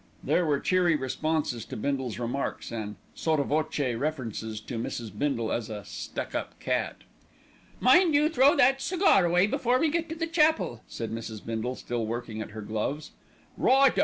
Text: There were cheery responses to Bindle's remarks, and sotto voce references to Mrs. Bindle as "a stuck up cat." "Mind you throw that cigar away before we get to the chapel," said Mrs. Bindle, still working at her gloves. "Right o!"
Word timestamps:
There 0.23 0.47
were 0.47 0.59
cheery 0.59 0.95
responses 0.95 1.63
to 1.65 1.77
Bindle's 1.77 2.17
remarks, 2.17 2.71
and 2.71 2.95
sotto 3.13 3.43
voce 3.43 3.77
references 3.93 4.59
to 4.61 4.79
Mrs. 4.79 5.15
Bindle 5.15 5.51
as 5.51 5.69
"a 5.69 5.85
stuck 5.85 6.33
up 6.33 6.59
cat." 6.59 7.03
"Mind 7.79 8.15
you 8.15 8.27
throw 8.27 8.55
that 8.55 8.81
cigar 8.81 9.25
away 9.25 9.45
before 9.45 9.77
we 9.77 9.89
get 9.91 10.09
to 10.09 10.15
the 10.15 10.25
chapel," 10.25 10.81
said 10.87 11.11
Mrs. 11.11 11.45
Bindle, 11.45 11.75
still 11.75 12.07
working 12.07 12.41
at 12.41 12.49
her 12.49 12.63
gloves. 12.63 13.11
"Right 13.57 13.93
o!" 13.99 13.99